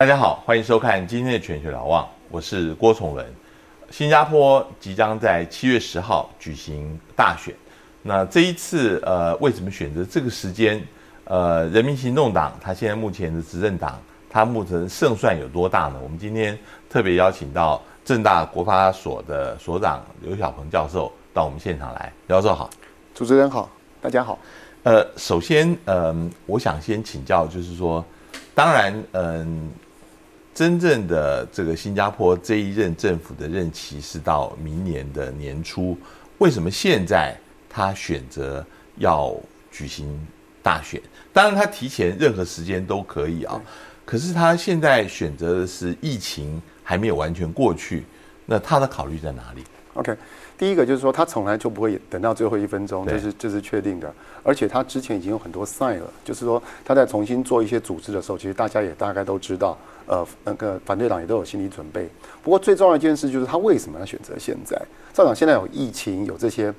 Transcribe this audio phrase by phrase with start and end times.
[0.00, 3.26] 大家好，欢迎收看今天的全球瞭望，我是郭崇伦。
[3.90, 7.54] 新加坡即将在七月十号举行大选，
[8.00, 10.82] 那这一次呃，为什么选择这个时间？
[11.24, 14.00] 呃，人民行动党它现在目前的执政党，
[14.30, 16.00] 它目前胜算有多大呢？
[16.02, 16.58] 我们今天
[16.88, 22.10] 特别邀请到正大国发所的所长刘小鹏教授到我们现场来。
[22.26, 22.70] 刘教授好，
[23.14, 23.68] 主持人好，
[24.00, 24.38] 大家好。
[24.82, 28.02] 呃，首先，嗯，我想先请教，就是说，
[28.54, 29.70] 当然，嗯，
[30.54, 35.96] 真正的这个新加坡这一任政府的任期是到明年的年初，
[36.38, 37.36] 为什么现在
[37.68, 38.64] 他选择
[38.96, 39.34] 要
[39.70, 40.20] 举行
[40.62, 41.00] 大选？
[41.32, 43.60] 当然，他提前任何时间都可以啊，
[44.04, 48.04] 可是他现在选择的是疫情还没有完全过去，
[48.44, 49.64] 那他的考虑在哪里
[49.94, 50.16] ？OK。
[50.60, 54.12] 第一个就是说，他从来就不会等到最后一分钟，这是这是确定的。
[54.42, 62.06] 而且他之前已经有很多 sign 了，就是说他在重新做一些组织的时候，其实大家也大概都知道，呃，那个反对党也都有心理准备。
[62.42, 64.76] 不过最重要一件事就是他为什么要选择现在？
[65.14, 66.70] 照讲现在有疫情，有这些，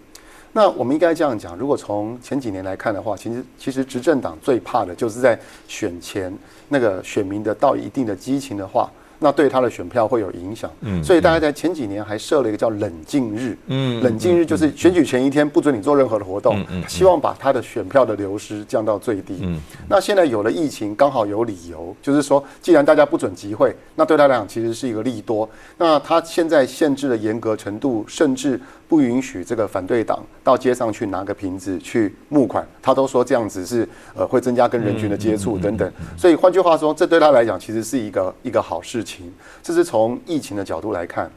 [0.53, 5.36] 那我们应该这样讲：如果从前几年来看的话，其实其实执政党最怕的就是在
[5.67, 6.31] 选前
[6.70, 8.92] 那个选民的到一定的激情的话。
[9.23, 28.59] 那对他的选票会有影响，嗯，所以大家在前几年还设了一个叫冷静日，嗯，冷静日就是选举前一天不准你做任何的活动，嗯，希望把他的选票的流失降到最低，嗯，那现在有了疫情，刚好有理由，就是说既然大家不准集会，那对他来讲其实是一个利多，那他现在限制的严格程度，甚至。
[28.92, 35.89] 不允许这个反对党到街上去拿个瓶子去募款，他都说这样子是呃会增加跟人群的接触等等。
[36.17, 39.31] 所以换句话说，这对他来讲其实是一个一个好事情。
[39.64, 41.31] 这是从疫情的角度来看。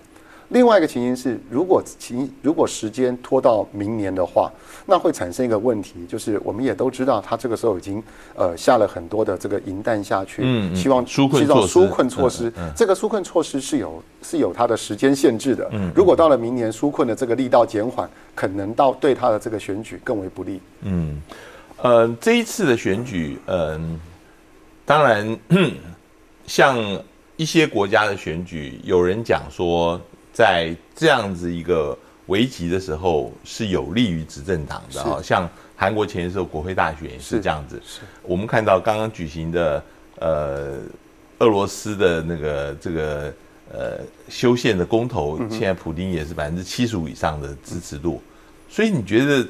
[0.54, 4.48] 另外一个情形是，如果情如果时间拖到明年的话，
[4.86, 8.00] 那会产生一个问题，就是我们也都知道，他这个时候已经
[8.36, 11.78] 呃下了很多的这个银弹下去，嗯希望纾困措施。
[11.80, 15.68] 纾困措施，这个纾困措施是有是有它的时间限制的。
[15.72, 20.60] 嗯如果到了明年纾困的这个力道减缓，可能到对他的这个选举更为不利。
[20.82, 21.20] 嗯，
[21.82, 23.98] 呃，这一次的选举，嗯，
[24.84, 25.36] 当然
[26.46, 26.78] 像
[27.34, 30.00] 一些国家的选举，有人讲说。
[30.34, 31.96] 在这样子一个
[32.26, 35.22] 危急的时候，是有利于执政党的啊。
[35.22, 37.80] 像韩国前一次国会大选也是这样子。
[37.86, 39.82] 是，我们看到刚刚举行的
[40.18, 40.78] 呃
[41.38, 43.32] 俄罗斯的那个这个
[43.72, 48.20] 呃修宪的公投，现在普京也是百分之七十五以上的支持度。
[48.68, 49.46] 所以你觉得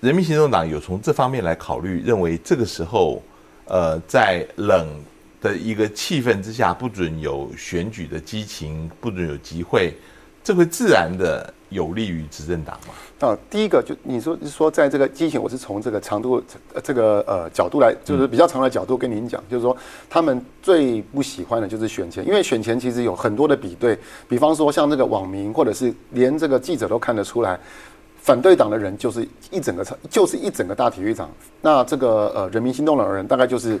[0.00, 3.20] 人民行动党有从这方面来考虑，认为这个时候
[3.66, 4.88] 呃在冷。
[5.42, 9.92] 的一个气氛之下，不准有选举的激情，不准有集会，
[10.44, 12.94] 这会自然的有利于执政党吗？
[13.26, 16.42] 啊，第一个就你说说，在这个激情，我是从这个长度
[16.82, 19.76] 这个呃角度来，就是比较长的角度跟您讲，就是说
[20.08, 23.98] 他们最不喜欢的就是选前，因为选前其实有很多的比对，
[24.28, 27.58] 比方说像这个网民，或者是连这个记者都看得出来，
[28.20, 31.28] 反对党的人就是一整个场就是一整个大体育场，
[31.60, 33.80] 那这个呃人民心动的人大概就是。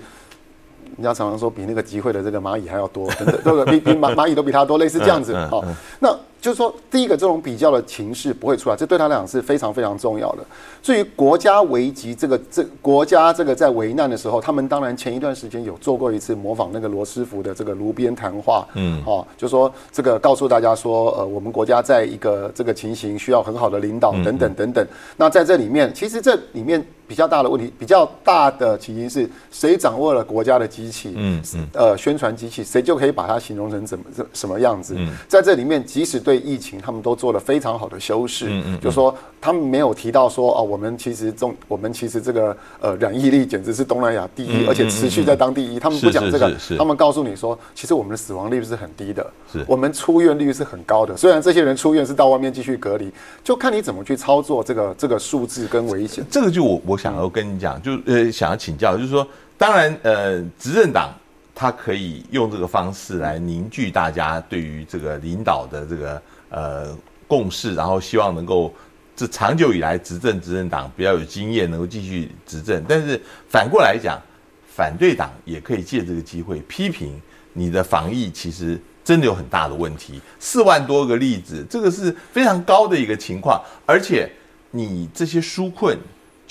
[0.96, 5.34] 人家常常说比那个集会的这个蚂蚁还要多，等等，这个比比蚂蚂蚁都比它多，类似这样子。
[5.50, 5.64] 好，
[5.98, 6.16] 那。
[6.42, 10.38] 就是说，第一个这种比较的情势不会出来，这对他来讲是非常非常重要的。
[10.82, 24.84] 至于国家危急，这个这国家这个在危难的时候，他们当然前一段时间有做过一次模仿那个罗斯福的这个炉边谈话，嗯，哦，就说这个告诉大家说，呃，我们国家在一个这个情形需要很好的领导等等等等。
[25.16, 34.96] 那在这里面，其实这里面比较大的问题，比较大的起因是谁掌握了国家的机器，嗯嗯，呃，宣传机器，谁就可以把它形容成怎么什么样子。
[35.28, 38.46] 在这里面，即使对对疫情，他们都做了非常好的修饰。
[38.48, 45.78] 嗯嗯，就说他们没有提到说哦，我们其实中，我们其实这个呃染疫率简直是东南亚第一，而且持续在当第一。
[45.78, 51.14] 他们不讲这个，他们告诉你说，其实我们的死亡率是很低的，是我们出院率是很高的。
[51.14, 53.12] 虽然这些人出院是到外面继续隔离，
[53.44, 56.24] 就看你怎么去操作这个这个数字跟危险。
[56.30, 59.26] 这个就我我想要跟你讲，就呃想要请教，就是说，
[59.58, 61.12] 当然呃执政党。
[61.54, 68.74] 他可以用这个方式来凝聚大家对于这个领导的这个呃共识，然后希望能够
[69.14, 72.82] 这长久以来执政执政党比较有经验，能够继续执政。
[72.88, 74.20] 但是反过来讲，
[74.66, 77.20] 反对党也可以借这个机会批评
[77.52, 80.20] 你的防疫，其实真的有很大的问题。
[80.40, 84.30] 四万多个例子，这个是非常高的一个情况，而且
[84.70, 85.96] 你这些纾困。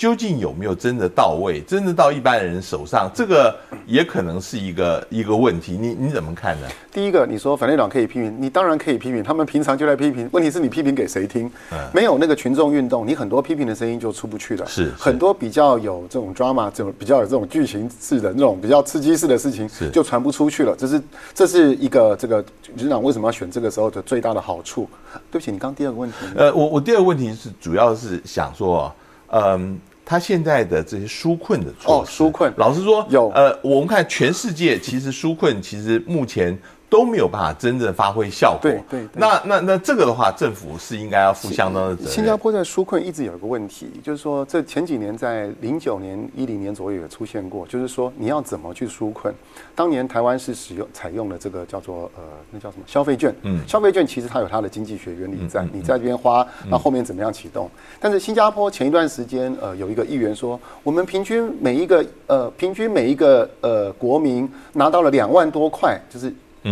[0.02, 3.56] 究竟有没有真的到位，真的到一般人手上，这个
[3.86, 5.78] 也可能是一个一个问题。
[5.80, 6.66] 你你怎么看呢？
[6.90, 10.28] 第一个，你说反对党可以批评，你当然可以批评，他们平常就在批评。
[10.32, 11.48] 问题是你批评给谁听？
[11.94, 14.66] 没有那个群众运动，你很多批评的声音就出不去了。
[14.66, 20.74] 是很多比较有这种 drama，这种比较有这种剧情式的那种比较刺激式的事情，就传不出去了。
[20.74, 21.00] 这是
[21.32, 22.44] 这是一个这个
[22.76, 24.88] 局长为什么要选这个时候的最大的好处。
[25.30, 26.16] 对不起，你刚第二个问题。
[26.34, 28.92] 呃，我我第二个问题是主要是想说，
[29.28, 29.78] 嗯。
[30.04, 36.58] 他现在的这些纾困的措施，纾困，老实说，有呃，我们看全世界，其实纾困其实目前。
[36.92, 38.70] 都没有办法真正发挥效果。
[38.70, 39.08] 对对。
[39.14, 42.12] 那那那这个的话，政府是应该要负相当的责任。
[42.12, 49.34] 新加坡在纾困一直有一个问题，就是说这前几年在零九年、一零年左右也出现过，就是说你要怎么去纾困？
[49.74, 53.34] 当年台湾是使用采用了这个叫做呃那叫什么消费券？
[53.40, 53.66] 嗯。
[53.66, 57.70] 消费券其实它有它的经济学原理在，你在这边花，那后面怎么样启动？
[57.98, 66.30] 但是新加坡前一段时间呃有一个议员说，我们平均每一个呃平均每一个呃国民拿到了两万多块，就是。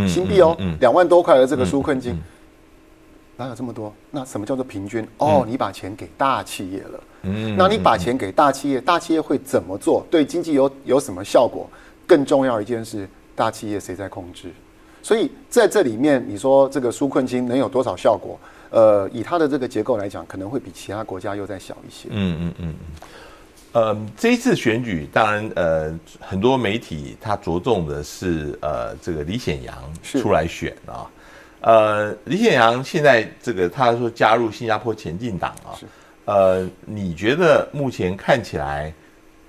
[0.09, 2.19] 新币哦，两万多块的这个纾困金，
[3.37, 3.93] 哪有这么多？
[4.11, 5.07] 那什么叫做平均？
[5.19, 7.01] 哦，你把钱给大企业了。
[7.23, 10.07] 嗯，那你把钱给大企业，大企业会怎么做？
[10.11, 11.69] 对经济有有什么效果？
[12.07, 14.51] 更重要一件事，大企业谁在控制？
[15.03, 18.39] 所以在这里面，你说这个纾困金能有多少效果？
[18.71, 22.09] 呃，以它的这个结构来讲，可能会比其他国家又再小一些。
[22.11, 22.75] 嗯嗯嗯嗯。
[23.72, 31.06] 呃，这一次选举，当然，呃，很多媒体他着重的是，呃，这个李显阳出来选啊，
[31.61, 35.78] 呃，李显阳现在这个他说加入新加坡前进党啊，
[36.25, 38.93] 呃，你觉得目前看起来，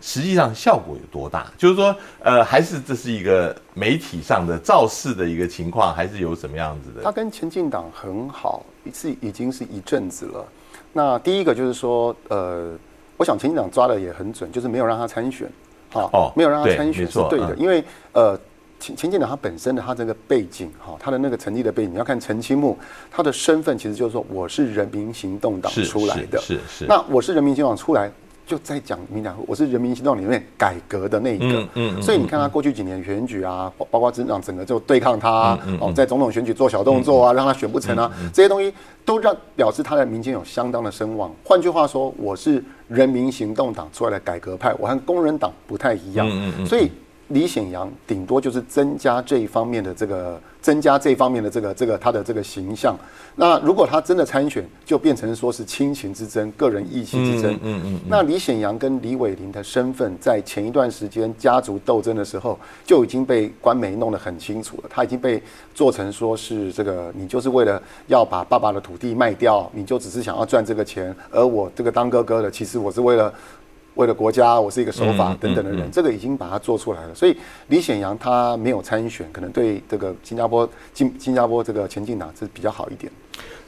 [0.01, 1.51] 实际上效果有多大？
[1.57, 7.01] 就是说，呃，还是这是一个媒体上的造势的一个情况，还是有什么样子的？
[7.01, 8.63] 他跟前进党很好，
[8.93, 10.45] 是已经是一阵子了。
[10.93, 12.77] 那第一个就是说，呃。
[13.21, 15.47] 我想前进党抓的也很准，就是没有让他参选，
[15.91, 17.83] 哈，没有让他参选是对的，因为
[18.13, 18.35] 呃
[18.79, 22.75] 前前进党他本身的他这个背景哈，他的那个成立的背景，你要看陈清木
[23.11, 28.11] 他的身份其实就是说我是人民行动党出来的，是是，那我是人民行动党出来。
[28.45, 38.73] 就在讲明讲，我是人民行动里面改革的那一个，嗯所以你看他过去几年选举啊，包括执政整个就对抗他，哦，在总统选举做小动作啊，让他选不成啊，这些东西
[39.05, 41.31] 都让表示他在民间有相当的声望。
[41.45, 46.27] 换句话说，我是人民行动党出来的改革派，我和工人党不太一样，
[46.65, 46.91] 所以。
[47.31, 52.95] 李显阳顶多就是增加这一方面的这个，增加这一方面的这个这个他的这个形象。
[53.35, 57.57] 那如果他真的参选，就变成说是亲情之争、个人义气之争。
[57.61, 57.99] 嗯嗯。
[58.09, 64.89] 那李显阳跟李伟林的身份，在前一段时间家族斗争的时候，就已经被官媒弄得很清楚了。
[64.89, 65.41] 他已经被
[65.73, 71.15] 做成说是这个，你就是为了要把爸爸的土地卖掉，你就只是想要赚这个钱。
[71.31, 73.33] 而我这个当哥哥的，其实我是为了。
[74.01, 77.13] 为了国家，我是一个守法等等的人，这个已经把它做出来了。
[77.13, 77.37] 所以
[77.67, 83.11] 李显阳他没有参选，可能对这个新加坡新新加坡这个前进党是比较好一点。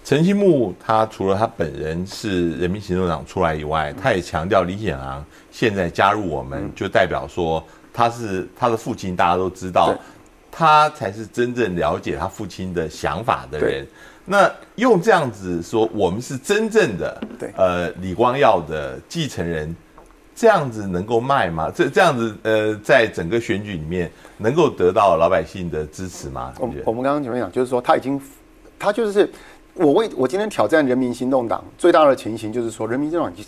[0.03, 7.63] 陈新木他除了他本人是人民行动党出来以外，他也强调李显阳现在加入我们，就代表说
[7.93, 9.93] 他是他的父亲，大家都知道，
[10.51, 13.85] 他才是真正了解他父亲的想法的人。
[14.25, 19.75] 那用这样子说，我们是真正的对呃李光耀的继承人。
[20.35, 21.71] 这样子能够卖吗？
[21.73, 26.53] 这这样子，呃，在整个选举里面能够得到老百姓的支持吗？
[26.59, 28.19] 我我们刚刚前面讲，就是说他已经，
[28.79, 29.29] 他就是
[29.75, 33.45] 我为我今天挑战人民行动党最大的情形，就是说人民行动党已经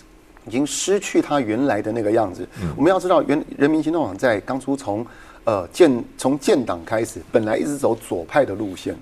[0.48, 2.48] 已经失去他原来的那个样子。
[2.78, 5.06] 我们要知道，原人民行动党在当初从
[5.44, 8.96] 呃建从建党开始，本来一直走左派的路线。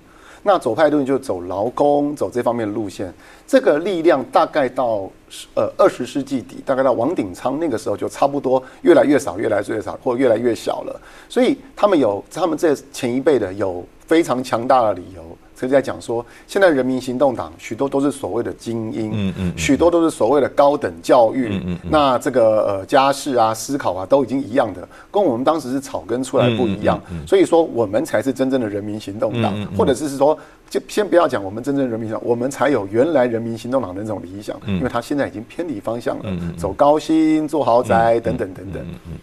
[0.43, 3.11] 那左派路线就走劳工，走这方面的路线。
[3.47, 5.09] 这个力量大概到
[5.55, 11.01] 呃二十世纪底，大概到王鼎昌那个时候就差不多越来越少，越来越少，或越来越小了。
[11.29, 15.23] 所以他们有他们这前一辈的有非常强大的理由。
[15.55, 30.37] 就在讲说，现在人民行动党许多都是所谓的精英，嗯嗯，许多都是所谓的高等教育，嗯嗯，那这个呃家世啊、思考啊都已经一样的，跟我们当时是草根出来不一样，所以说我们才是真正的人民行动党，或者是说，
[30.69, 36.23] 就先不要讲我们真正人民行动，我们才有原来人民行动党的那种理想，因为他现在已经偏离方向了，
[36.57, 39.13] 走高薪、做豪宅等等等等，嗯嗯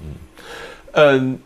[0.94, 1.38] 嗯，嗯。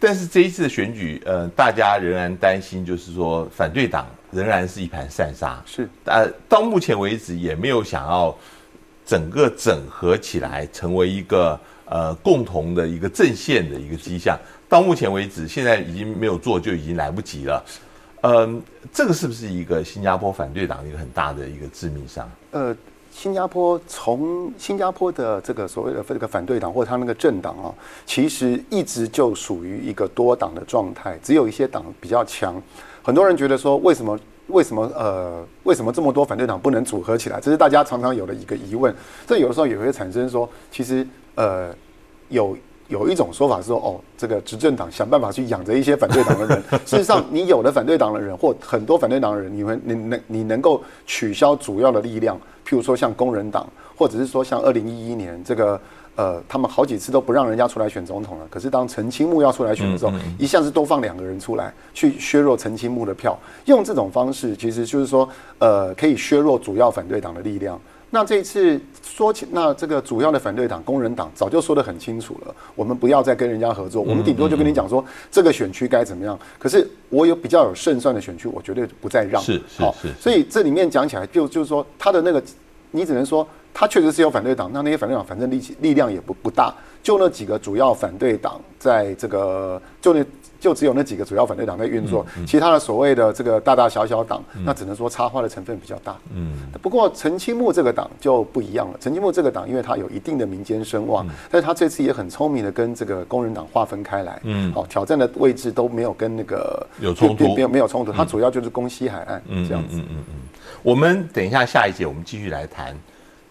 [0.00, 5.60] 但是这一次的选举，呃，大家仍然担心，就是说反对党仍然是一盘散沙。
[5.66, 8.36] 是，呃，到目前为止也没有想要
[9.04, 14.38] 整个整合起来，成为一个呃共同的一个阵线的一个迹象。
[14.68, 17.64] 到目前为止，现在已经没有做，就已经来不及了。
[18.20, 18.62] 嗯，
[18.92, 22.30] 这个是不是一个新加坡反对党一个很大的一个致命伤？
[22.52, 22.76] 呃。
[23.20, 27.74] 新加坡从新加坡的这个所谓的这个反对党或者他那个政党啊，
[28.06, 32.62] 其实一直就属于一个多党的状态，只有一些党比较强。
[33.02, 37.40] 很多人觉得说，为什么为什么呃为什么这么多反对党不能组合起来？
[37.40, 38.94] 这是大家常常有的一个疑问。
[39.26, 41.74] 这有的时候也会产生说，其实呃
[42.28, 42.56] 有。
[42.88, 46.62] 有一种说法是说，哦，这个执政党想办法去养着一些反对党的人。
[46.86, 55.78] 事实上，你有了反对党的人，或很多反对党的人，你们你能你能够取消主要的力量，譬如说像工人党，或者是说像二零一一年这个
[56.18, 58.46] 呃，他们好几次都不让人家出来选总统了。
[58.50, 63.38] 可是当陈清木要出来选的时候，一向是多放两个人出来，去削弱陈清木的票。
[63.66, 65.28] 用这种方式，其实就是说，
[65.60, 67.80] 呃，可以削弱主要反对党的力量。
[68.10, 76.36] 那这一次说起，那这个主要的反对党工人党早就说得很清楚了，我们不要再跟人家合作，我们顶多就跟你讲说这个选区该怎么样。
[76.58, 79.40] 可是我有比较有胜算的选区，我绝对不再让。
[79.40, 80.12] 是是是。
[80.18, 82.42] 所以这里面讲起来，就就是说他的那个，
[82.90, 83.46] 你只能说
[83.78, 90.24] 他确实是有反对党，那那些反对党反正力气力量也不不大，就那几个主要反对党在这个就那。
[90.60, 96.16] 就只有那几个主要反对党在运作，其他的所谓的这个大大小小党，那只能说插花的成分比较大。
[96.34, 98.98] 嗯，不过陈清木这个党就不一样了。
[98.98, 104.40] 陈清木这个党，因为他有一定的民间声望，但是他这次也很聪明的跟这个工人党划分开来。
[104.42, 108.10] 嗯，好，挑战的位置都没有跟那个有冲突，没有没有冲突。
[108.10, 109.96] 他主要就是攻西海岸这样子。
[109.96, 110.34] 嗯嗯嗯。
[110.82, 112.96] 我们等一下下一节，我们继续来谈，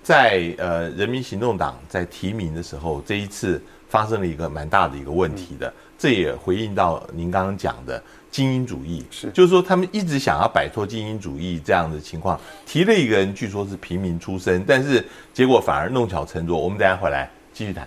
[0.08, 5.74] 在呃人民行动党在提名的时候，这一次发生了一个蛮大的一个问题的。
[5.98, 16.58] 这也回应到您刚刚讲的精英主义，是，就是说他们一直想要摆脱精英主义这样的情况，提了一个人，据说是平民出身，但是结果反而弄巧成拙。
[16.58, 17.86] 我们等下回来继续谈。